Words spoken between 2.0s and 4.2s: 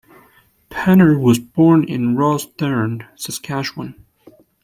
Rosthern, Saskatchewan.